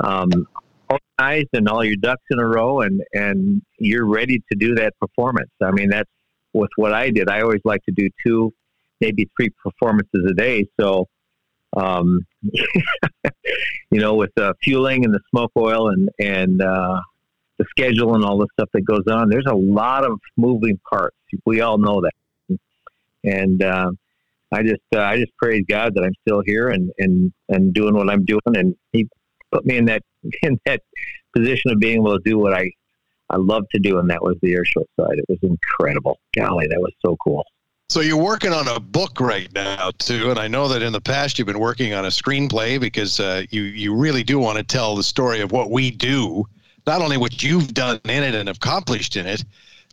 [0.00, 0.46] um,
[0.88, 4.92] organized and all your ducks in a row, and and you're ready to do that
[5.00, 5.50] performance.
[5.62, 6.10] I mean, that's
[6.52, 8.52] with what I did, I always like to do two,
[9.00, 10.66] maybe three performances a day.
[10.78, 11.06] So,
[11.76, 12.26] um,
[13.90, 17.00] you know, with the fueling and the smoke oil and and uh,
[17.58, 21.16] the schedule and all the stuff that goes on, there's a lot of moving parts.
[21.46, 22.58] We all know that,
[23.22, 23.92] and uh,
[24.52, 27.94] I just uh, I just praise God that I'm still here and and and doing
[27.94, 29.08] what I'm doing, and He
[29.52, 30.02] put me in that
[30.42, 30.82] in that
[31.34, 32.70] position of being able to do what I
[33.30, 35.18] I love to do, and that was the airshow side.
[35.18, 36.18] It was incredible.
[36.36, 37.44] Golly, that was so cool.
[37.88, 41.00] So you're working on a book right now too, and I know that in the
[41.00, 44.64] past you've been working on a screenplay because uh, you you really do want to
[44.64, 46.44] tell the story of what we do,
[46.86, 49.44] not only what you've done in it and accomplished in it,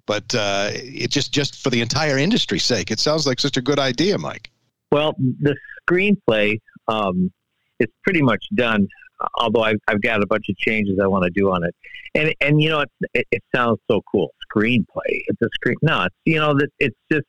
[0.05, 2.91] but uh, it just just for the entire industry's sake.
[2.91, 4.51] It sounds like such a good idea, Mike.
[4.91, 5.55] Well, the
[5.89, 7.31] screenplay um,
[7.79, 8.87] is pretty much done
[9.35, 11.75] although I've, I've got a bunch of changes I want to do on it.
[12.15, 14.85] And and you know it, it, it sounds so cool screenplay.
[15.27, 15.75] It's a screen.
[15.81, 17.25] No, it's you know that it's just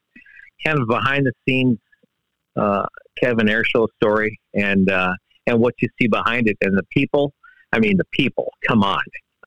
[0.65, 1.79] kind of behind the scenes
[2.57, 2.87] uh,
[3.21, 5.15] Kevin Airshow story and uh,
[5.47, 7.33] and what you see behind it and the people.
[7.73, 8.53] I mean the people.
[8.67, 9.03] Come on,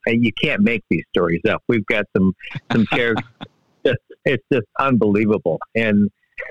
[0.07, 1.63] you can't make these stories up.
[1.67, 2.33] We've got some
[2.71, 3.25] some characters.
[4.25, 6.09] it's just unbelievable and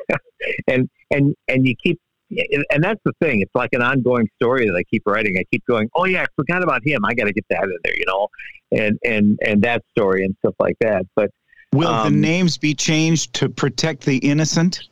[0.67, 3.41] and and and you keep and that's the thing.
[3.41, 5.37] It's like an ongoing story that I keep writing.
[5.39, 7.05] I keep going, oh yeah, I forgot about him.
[7.05, 8.29] I got to get that in there, you know,
[8.73, 11.07] and and and that story and stuff like that.
[11.17, 11.31] But
[11.73, 14.89] will um, the names be changed to protect the innocent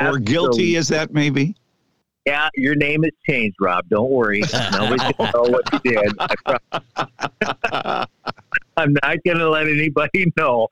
[0.00, 1.54] or guilty as that may be?
[2.24, 3.88] Yeah, your name has changed, Rob.
[3.88, 4.42] Don't worry.
[4.72, 6.12] Nobody's gonna know what you did.
[8.76, 10.66] I'm not gonna let anybody know.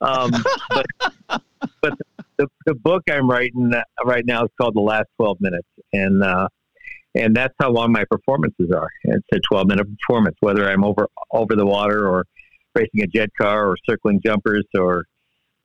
[0.00, 0.30] Um,
[0.70, 0.86] but
[1.80, 1.94] but
[2.38, 3.72] the, the book I'm writing
[4.04, 6.48] right now is called The Last 12 Minutes, and uh,
[7.14, 8.88] and that's how long my performances are.
[9.02, 12.24] It's a 12 minute performance, whether I'm over over the water or
[12.74, 15.04] racing a jet car or circling jumpers or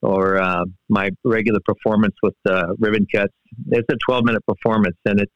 [0.01, 3.33] or uh, my regular performance with uh, ribbon cuts.
[3.69, 5.31] It's a 12 minute performance, and it's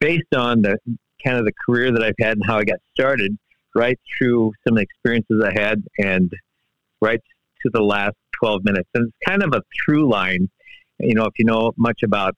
[0.00, 0.78] based on the
[1.24, 3.36] kind of the career that I've had and how I got started,
[3.74, 6.30] right through some experiences I had, and
[7.00, 7.20] right
[7.62, 8.88] to the last 12 minutes.
[8.94, 10.50] And it's kind of a through line.
[10.98, 12.34] You know, if you know much about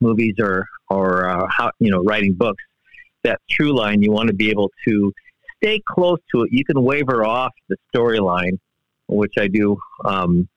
[0.00, 2.62] movies or, or uh, how, you know, writing books,
[3.24, 5.12] that through line, you want to be able to
[5.62, 6.50] stay close to it.
[6.52, 8.58] You can waver off the storyline,
[9.08, 10.48] which I do um,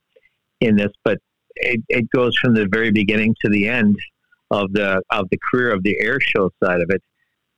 [0.59, 1.17] in this, but
[1.55, 3.97] it, it goes from the very beginning to the end
[4.51, 7.03] of the of the career of the air show side of it,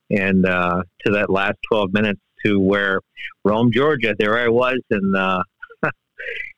[0.09, 2.99] and uh, to that last twelve minutes to where
[3.45, 4.15] Rome, Georgia.
[4.17, 5.43] There I was, and uh,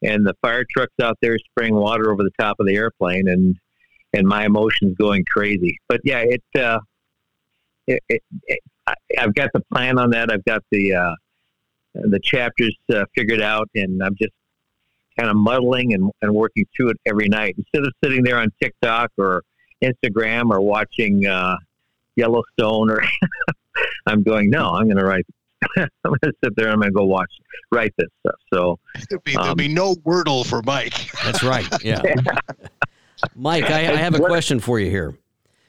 [0.01, 3.55] and the fire trucks out there spraying water over the top of the airplane, and
[4.13, 5.77] and my emotions going crazy.
[5.87, 6.79] But yeah, it uh,
[7.87, 10.31] it, it, it, I, I've got the plan on that.
[10.31, 11.15] I've got the uh,
[11.95, 14.33] the chapters uh, figured out, and I'm just
[15.17, 18.51] kind of muddling and, and working through it every night instead of sitting there on
[18.61, 19.43] TikTok or
[19.83, 21.55] Instagram or watching uh,
[22.15, 22.89] Yellowstone.
[22.89, 23.03] Or
[24.07, 25.25] I'm going, no, I'm going to write.
[25.77, 26.67] I'm going to sit there.
[26.67, 27.31] and I'm going to go watch,
[27.71, 28.39] write this stuff.
[28.53, 31.11] So there'll be, there'll um, be no Wordle for Mike.
[31.23, 31.67] That's right.
[31.83, 32.01] Yeah.
[33.35, 35.17] Mike, I, I, have a question for you here.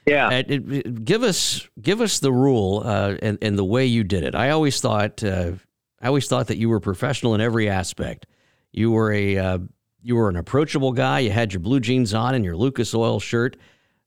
[0.05, 0.27] Yeah.
[0.27, 4.35] Uh, give us give us the rule uh, and and the way you did it.
[4.35, 5.53] I always thought uh,
[6.01, 8.27] I always thought that you were professional in every aspect.
[8.71, 9.59] You were a uh,
[10.03, 11.19] you were an approachable guy.
[11.19, 13.57] You had your blue jeans on and your Lucas Oil shirt,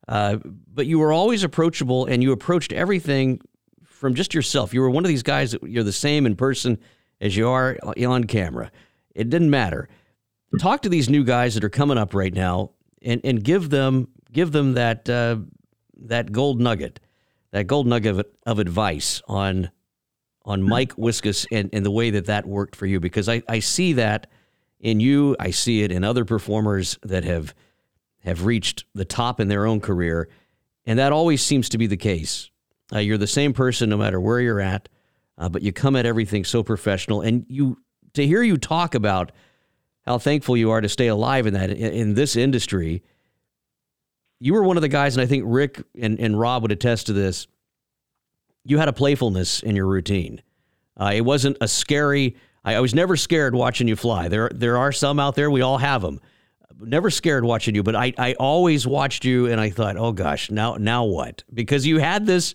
[0.06, 3.40] uh, but you were always approachable and you approached everything
[3.98, 4.72] from just yourself.
[4.72, 6.78] You were one of these guys that you're the same in person
[7.20, 8.70] as you are on camera.
[9.14, 9.88] It didn't matter.
[10.60, 12.70] Talk to these new guys that are coming up right now
[13.02, 15.38] and, and give them give them that uh,
[15.96, 17.00] that gold nugget,
[17.50, 19.70] that gold nugget of, of advice on
[20.44, 23.58] on Mike Wiskus and, and the way that that worked for you because I, I
[23.58, 24.28] see that
[24.80, 25.36] in you.
[25.38, 27.52] I see it in other performers that have
[28.20, 30.28] have reached the top in their own career,
[30.86, 32.48] and that always seems to be the case.
[32.92, 34.88] Uh, you're the same person no matter where you're at,
[35.36, 37.20] uh, but you come at everything so professional.
[37.20, 37.78] And you
[38.14, 39.32] to hear you talk about
[40.06, 43.02] how thankful you are to stay alive in that in, this industry.
[44.40, 47.06] You were one of the guys, and I think Rick and, and Rob would attest
[47.06, 47.46] to this.
[48.64, 50.42] You had a playfulness in your routine.
[50.98, 52.36] Uh, it wasn't a scary
[52.68, 54.28] I, I was never scared watching you fly.
[54.28, 55.50] There, there are some out there.
[55.50, 56.20] We all have them.
[56.80, 60.50] Never scared watching you, but I, I always watched you, and I thought, oh gosh,
[60.50, 61.42] now, now what?
[61.52, 62.54] Because you had this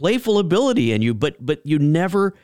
[0.00, 2.34] playful ability in you, but, but you never,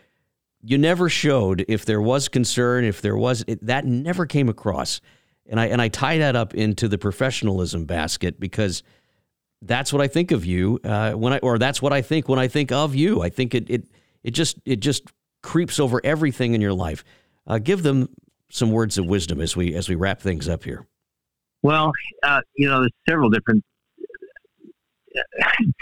[0.63, 5.01] you never showed if there was concern, if there was it, that never came across,
[5.47, 8.83] and I, and I tie that up into the professionalism basket because
[9.63, 12.39] that's what I think of you uh, when I, or that's what I think when
[12.39, 13.23] I think of you.
[13.23, 13.85] I think it, it,
[14.23, 15.05] it just, it just
[15.43, 17.05] creeps over everything in your life.
[17.47, 18.09] Uh, give them
[18.51, 20.87] some words of wisdom as we as we wrap things up here.
[21.63, 21.93] Well,
[22.23, 23.65] uh, you know, there's several different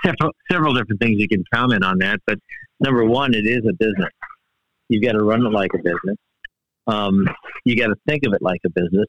[0.04, 2.20] several, several different things you can comment on that.
[2.26, 2.38] But
[2.80, 4.10] number one, it is a business.
[4.88, 6.16] You've got to run it like a business.
[6.86, 7.26] Um,
[7.64, 9.06] you got to think of it like a business,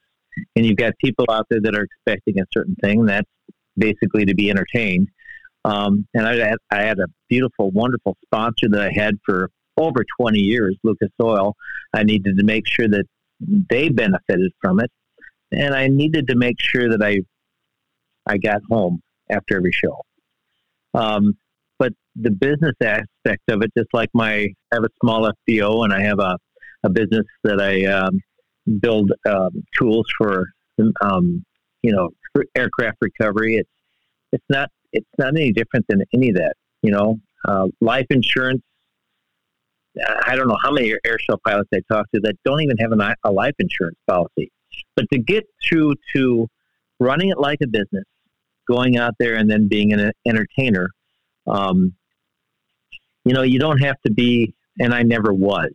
[0.55, 3.05] and you've got people out there that are expecting a certain thing.
[3.05, 3.29] That's
[3.77, 5.09] basically to be entertained.
[5.65, 10.05] Um, and I had, I had a beautiful, wonderful sponsor that I had for over
[10.19, 11.55] 20 years, Lucas Oil.
[11.93, 13.05] I needed to make sure that
[13.41, 14.91] they benefited from it,
[15.51, 17.19] and I needed to make sure that I
[18.27, 20.01] I got home after every show.
[20.95, 21.37] Um,
[21.77, 25.93] but the business aspect of it, just like my, I have a small FBO and
[25.93, 26.37] I have a,
[26.83, 28.21] a business that I um,
[28.79, 30.47] build um, tools for,
[31.01, 31.43] um,
[31.81, 33.55] you know, for aircraft recovery.
[33.55, 33.69] It's
[34.31, 36.53] it's not it's not any different than any of that.
[36.81, 38.61] You know, uh, life insurance
[40.25, 42.91] I don't know how many air show pilots I talk to that don't even have
[42.91, 44.51] a, a life insurance policy.
[44.95, 46.47] But to get through to
[46.99, 48.03] running it like a business,
[48.67, 50.89] going out there and then being an entertainer,
[51.47, 51.93] um,
[53.23, 55.71] you know, you don't have to be, and I never was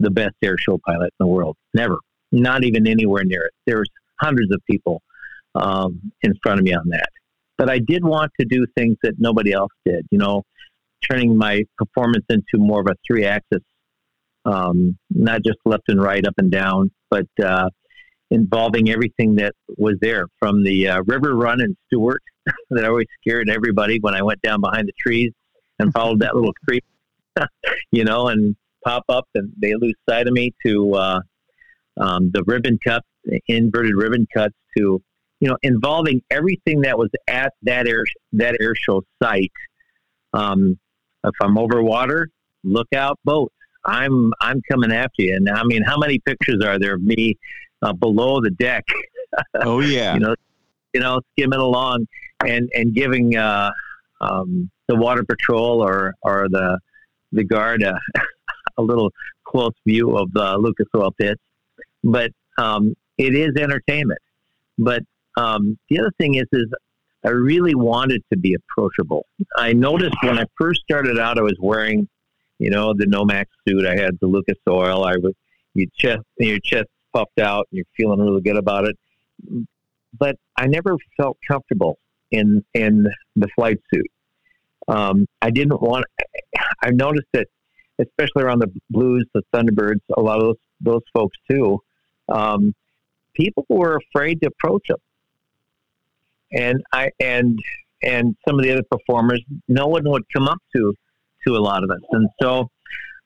[0.00, 1.56] the best air show pilot in the world.
[1.74, 1.96] Never.
[2.32, 3.52] Not even anywhere near it.
[3.66, 3.88] There's
[4.20, 5.02] hundreds of people
[5.54, 7.08] um, in front of me on that.
[7.56, 10.06] But I did want to do things that nobody else did.
[10.10, 10.42] You know,
[11.08, 13.62] turning my performance into more of a three axis,
[14.44, 17.70] um, not just left and right, up and down, but uh,
[18.30, 22.22] involving everything that was there from the uh, river run in Stuart
[22.70, 25.32] that always scared everybody when I went down behind the trees
[25.78, 26.84] and followed that little creek,
[27.92, 31.20] you know, and pop up and they lose sight of me to uh,
[31.98, 33.06] um, the ribbon cuts,
[33.46, 35.00] inverted ribbon cuts to,
[35.40, 39.52] you know, involving everything that was at that air that air show site
[40.32, 40.78] um,
[41.24, 42.28] if I'm over water,
[42.62, 43.54] look out, boats.
[43.84, 45.36] I'm I'm coming after you.
[45.36, 47.36] And I mean, how many pictures are there of me
[47.82, 48.84] uh, below the deck?
[49.54, 50.34] Oh yeah, you know,
[50.92, 52.06] you know, skimming along
[52.44, 53.70] and and giving uh,
[54.20, 56.78] um, the water patrol or or the
[57.32, 57.98] the guard a,
[58.78, 59.12] a little
[59.44, 61.40] close view of the Lucas Oil pits.
[62.02, 64.20] But um, it is entertainment.
[64.78, 65.02] But
[65.36, 66.66] um, the other thing is, is
[67.24, 69.26] I really wanted to be approachable.
[69.56, 72.08] I noticed when I first started out, I was wearing,
[72.58, 73.86] you know, the Nomex suit.
[73.86, 75.04] I had the Lucas Oil.
[75.04, 75.32] I was
[75.74, 78.96] your chest, your chest puffed out, and you're feeling really good about it.
[80.18, 81.98] But I never felt comfortable
[82.30, 84.10] in in the flight suit.
[84.88, 86.04] Um, I didn't want.
[86.82, 87.46] I noticed that,
[87.98, 91.80] especially around the Blues, the Thunderbirds, a lot of those those folks too.
[92.28, 92.74] Um,
[93.34, 94.98] people were afraid to approach them
[96.52, 97.58] and I and
[98.02, 100.94] and some of the other performers, no one would come up to
[101.46, 102.00] to a lot of us.
[102.12, 102.68] And so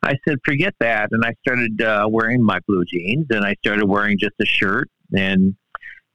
[0.02, 1.08] I said, forget that.
[1.12, 4.88] And I started uh, wearing my blue jeans and I started wearing just a shirt
[5.12, 5.54] and,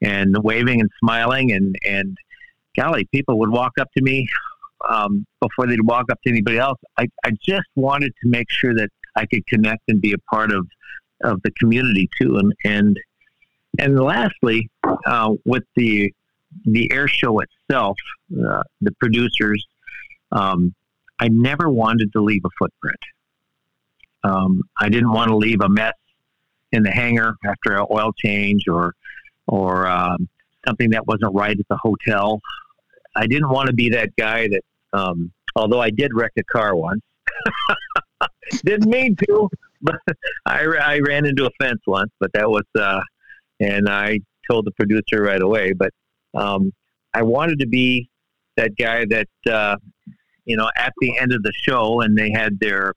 [0.02, 1.52] and waving and smiling.
[1.52, 2.18] And, and
[2.78, 4.28] golly, people would walk up to me
[4.90, 6.80] um, before they'd walk up to anybody else.
[6.98, 10.52] I, I just wanted to make sure that I could connect and be a part
[10.52, 10.68] of,
[11.24, 12.38] of the community too.
[12.38, 13.00] And, and,
[13.78, 14.70] and lastly,
[15.06, 16.12] uh, with the,
[16.66, 17.98] the air show itself,
[18.34, 19.66] uh, the producers,
[20.32, 20.74] um,
[21.20, 23.00] I never wanted to leave a footprint.
[24.26, 25.94] Um, I didn't want to leave a mess
[26.72, 28.96] in the hangar after an oil change or
[29.48, 30.28] or um,
[30.68, 32.42] something that wasn't right at the hotel.
[33.16, 34.62] I didn't want to be that guy that,
[34.94, 37.02] um, although I did wreck a car once,
[38.64, 39.50] didn't mean to,
[39.82, 39.96] but
[40.46, 43.02] I, I ran into a fence once, but that was, uh,
[43.60, 45.92] and I told the producer right away, but
[46.34, 46.74] um,
[47.14, 48.10] I wanted to be
[48.58, 49.78] that guy that, uh,
[50.46, 52.94] you know, at the end of the show and they had their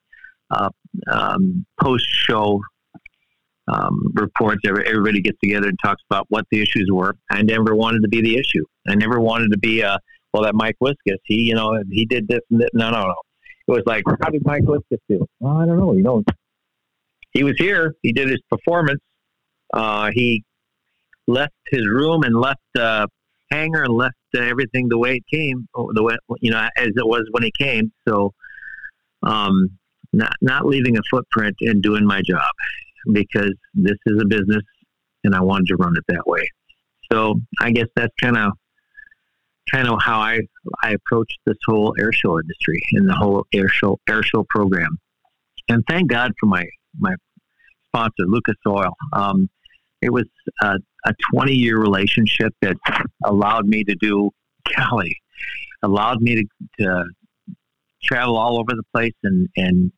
[0.51, 0.71] uh,
[1.11, 2.61] um, post show
[3.73, 4.63] um, reports.
[4.67, 7.17] Everybody gets together and talks about what the issues were.
[7.31, 8.65] I never wanted to be the issue.
[8.89, 9.99] I never wanted to be a
[10.33, 11.19] well that Mike Wiskus.
[11.25, 12.65] He you know he did this and.
[12.73, 13.15] No no no.
[13.67, 15.27] It was like how did Mike Wiskus do?
[15.45, 15.93] I don't know.
[15.93, 16.23] You know,
[17.33, 17.95] he was here.
[18.03, 19.01] He did his performance.
[19.73, 20.45] Uh, he
[21.27, 23.07] left his room and left uh,
[23.51, 27.07] hangar and left uh, everything the way it came, the way you know as it
[27.07, 27.93] was when he came.
[28.09, 28.33] So.
[29.21, 29.78] Um,
[30.13, 32.51] not not leaving a footprint and doing my job
[33.13, 34.63] because this is a business
[35.25, 36.49] and I wanted to run it that way.
[37.13, 38.53] So I guess that's kind of
[39.71, 40.41] kind of how I
[40.83, 44.99] I approach this whole air show industry and the whole air show air show program.
[45.69, 46.65] And thank God for my
[46.99, 47.15] my
[47.89, 48.93] sponsor, Lucas Oil.
[49.13, 49.49] Um,
[50.01, 50.25] it was
[50.63, 52.77] a, a 20 year relationship that
[53.25, 54.31] allowed me to do,
[54.69, 55.17] Cali,
[55.83, 56.45] allowed me to,
[56.81, 57.05] to
[58.03, 59.93] travel all over the place and, and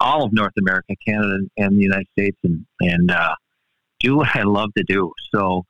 [0.00, 3.34] all of North America, Canada, and the United States, and and uh,
[4.00, 5.12] do what I love to do.
[5.34, 5.64] So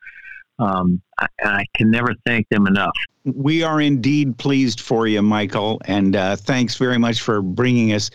[0.59, 2.97] um, I, I, can never thank them enough.
[3.25, 8.11] We are indeed pleased for you, Michael, and uh, thanks very much for bringing us.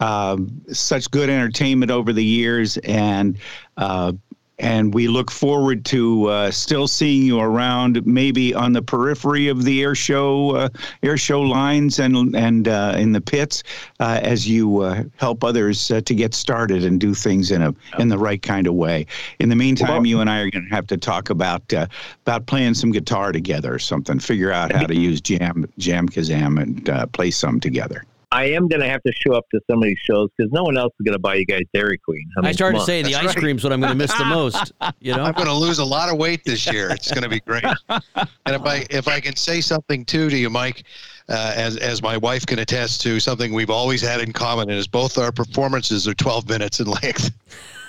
[0.00, 0.36] Uh,
[0.72, 3.38] such good entertainment over the years, and
[3.76, 4.12] uh,
[4.58, 9.64] and we look forward to uh, still seeing you around, maybe on the periphery of
[9.64, 10.68] the air show, uh,
[11.02, 13.62] air show lines, and and uh, in the pits,
[14.00, 17.74] uh, as you uh, help others uh, to get started and do things in a
[17.98, 19.06] in the right kind of way.
[19.40, 22.46] In the meantime, well, you and I are going to have to talk about about
[22.46, 24.18] playing some guitar together or something.
[24.18, 28.04] Figure out how to use jam jam kazam and play some together.
[28.34, 30.64] I am going to have to show up to some of these shows because no
[30.64, 32.28] one else is going to buy you guys Dairy Queen.
[32.36, 33.36] I, mean, I started to say the ice right.
[33.36, 34.72] cream's what I'm going to miss the most.
[34.98, 36.90] You know, I'm going to lose a lot of weight this year.
[36.90, 37.62] It's going to be great.
[37.88, 40.82] and if I if I can say something too to you, Mike,
[41.28, 44.88] uh, as as my wife can attest to, something we've always had in common is
[44.88, 47.30] both our performances are 12 minutes in length.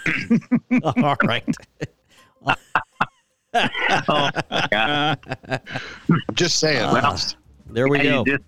[0.98, 1.56] All right.
[4.08, 5.18] oh, I'm
[6.36, 6.84] just saying.
[6.84, 7.20] Uh, well,
[7.72, 8.24] there we go.
[8.24, 8.44] Just,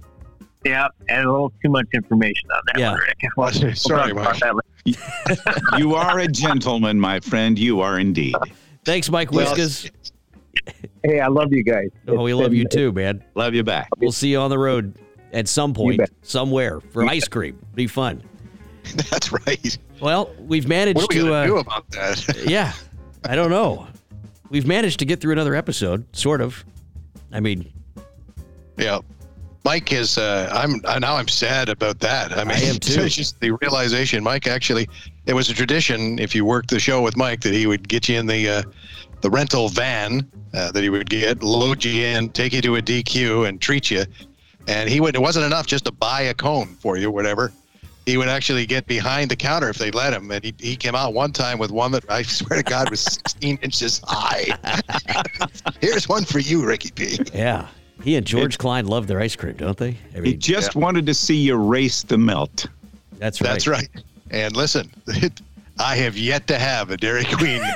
[0.67, 2.91] yeah, and a little too much information on that yeah.
[2.91, 3.17] one, Rick.
[3.35, 4.41] Well, Sorry, Mike.
[5.77, 7.57] you are a gentleman, my friend.
[7.57, 8.35] You are indeed.
[8.85, 9.91] Thanks, Mike Wiskus.
[11.03, 11.89] Hey, I love you guys.
[12.07, 13.23] Oh, we love you too, man.
[13.35, 13.89] Love you back.
[13.97, 14.97] We'll see you on the road
[15.33, 17.59] at some point, somewhere for ice cream.
[17.75, 18.23] Be fun.
[19.09, 19.77] That's right.
[20.01, 22.45] Well, we've managed what are we to uh, do about that.
[22.47, 22.73] yeah,
[23.25, 23.87] I don't know.
[24.49, 26.63] We've managed to get through another episode, sort of.
[27.31, 27.71] I mean,
[28.77, 28.99] yeah.
[29.67, 30.17] Mike is.
[30.17, 31.17] Uh, I'm now.
[31.17, 32.31] I'm sad about that.
[32.31, 33.01] I mean, I am too.
[33.01, 34.23] It's just the realization.
[34.23, 34.87] Mike actually,
[35.25, 36.19] it was a tradition.
[36.19, 38.63] If you worked the show with Mike, that he would get you in the uh,
[39.19, 42.81] the rental van uh, that he would get, load you in, take you to a
[42.81, 44.05] DQ, and treat you.
[44.69, 45.15] And he would.
[45.15, 47.51] It wasn't enough just to buy a cone for you, or whatever.
[48.05, 50.31] He would actually get behind the counter if they let him.
[50.31, 53.01] And he, he came out one time with one that I swear to God was
[53.25, 54.47] 16 inches high.
[55.81, 57.19] Here's one for you, Ricky P.
[57.33, 57.67] Yeah.
[58.03, 59.97] He and George it, Klein love their ice cream, don't they?
[60.15, 60.81] I mean, he just yeah.
[60.81, 62.67] wanted to see you race the melt.
[63.19, 63.47] That's right.
[63.49, 63.89] That's right.
[64.31, 64.91] And listen,
[65.79, 67.61] I have yet to have a Dairy Queen.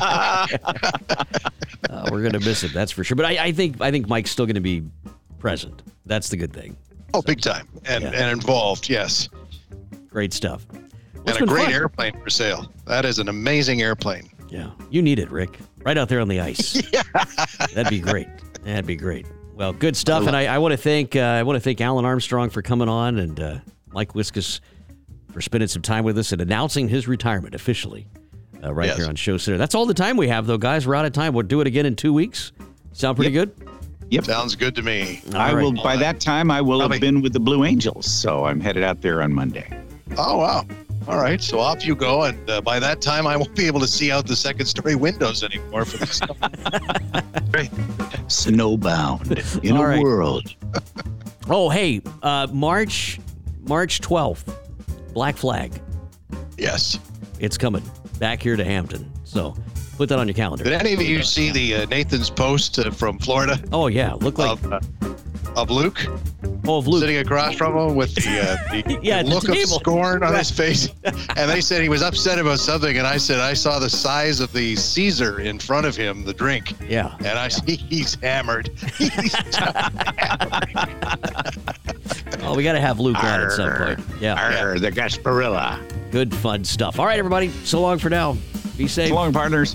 [0.00, 0.46] uh,
[2.10, 3.16] we're gonna miss it, that's for sure.
[3.16, 4.82] But I, I think I think Mike's still gonna be
[5.38, 5.82] present.
[6.06, 6.76] That's the good thing.
[7.12, 8.10] Oh, so, big time, and yeah.
[8.10, 8.88] and involved.
[8.88, 9.28] Yes.
[10.08, 10.66] Great stuff.
[11.26, 11.72] and a great fun.
[11.72, 12.70] airplane for sale.
[12.86, 14.30] That is an amazing airplane.
[14.48, 15.58] Yeah, you need it, Rick.
[15.84, 16.80] Right out there on the ice.
[16.92, 17.02] yeah.
[17.74, 18.28] That'd be great.
[18.64, 19.26] That'd be great.
[19.54, 22.04] Well, good stuff, and I, I want to thank uh, I want to thank Alan
[22.04, 23.58] Armstrong for coming on, and uh,
[23.92, 24.60] Mike Wiskus
[25.32, 28.06] for spending some time with us and announcing his retirement officially
[28.64, 28.96] uh, right yes.
[28.96, 29.58] here on Show Center.
[29.58, 30.86] That's all the time we have, though, guys.
[30.86, 31.34] We're out of time.
[31.34, 32.52] We'll do it again in two weeks.
[32.92, 33.56] Sound pretty yep.
[33.56, 33.68] good?
[34.10, 34.24] Yep.
[34.24, 35.22] Sounds good to me.
[35.28, 35.62] All I right.
[35.62, 35.72] will.
[35.72, 38.82] By that time, I will Probably- have been with the Blue Angels, so I'm headed
[38.82, 39.68] out there on Monday.
[40.16, 40.66] Oh wow.
[41.06, 43.80] All right, so off you go, and uh, by that time, I won't be able
[43.80, 46.16] to see out the second story windows anymore for this.
[46.16, 46.34] snow.
[48.28, 50.02] Snowbound in All a right.
[50.02, 50.54] world.
[51.46, 53.20] Oh, hey, uh, March
[53.68, 54.50] March 12th,
[55.12, 55.78] Black Flag.
[56.56, 56.98] yes.
[57.38, 57.82] It's coming
[58.18, 59.12] back here to Hampton.
[59.24, 59.54] So
[59.98, 60.64] put that on your calendar.
[60.64, 64.14] Did any of you see the uh, Nathan's post uh, from Florida Oh, yeah.
[64.14, 64.58] Look like,
[65.56, 65.98] of, Luke,
[66.66, 67.00] oh, of Luke.
[67.00, 70.34] sitting across from him with the, uh, the Yeah, at the look of scorn on
[70.34, 70.88] his face?
[71.36, 74.40] And they said he was upset about something, and I said I saw the size
[74.40, 77.14] of the Caesar in front of him, the drink, Yeah.
[77.18, 78.70] and I see he's hammered.
[78.96, 79.34] He's
[82.42, 84.00] Oh, we got to have Luke on at some point.
[84.20, 84.34] Yeah.
[84.62, 85.80] Arr, the Gasparilla.
[86.10, 86.98] Good, fun stuff.
[87.00, 87.48] All right, everybody.
[87.64, 88.36] So long for now.
[88.76, 89.08] Be safe.
[89.08, 89.74] So long, partners.